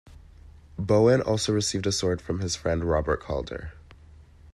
[0.79, 3.73] Bowen also received a sword from his friend Robert Calder.